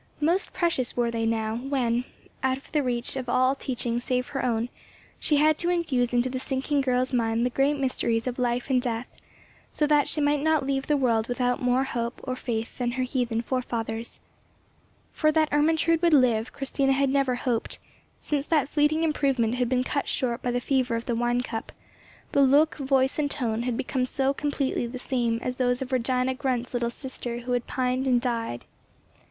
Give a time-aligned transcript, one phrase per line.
[0.19, 2.05] Most precious were they now, when,
[2.41, 4.69] out of the reach of all teaching save her own,
[5.19, 8.81] she had to infuse into the sinking girl's mind the great mysteries of life and
[8.81, 9.05] death,
[9.77, 13.03] that so she might not leave the world without more hope or faith than her
[13.03, 14.19] heathen forefathers.
[15.11, 17.77] For that Ermentrude would live Christina had never hoped,
[18.19, 21.71] since that fleeting improvement had been cut short by the fever of the wine cup;
[22.31, 26.33] the look, voice, and tone had become so completely the same as those of Regina
[26.33, 28.65] Grundt's little sister who had pined and died.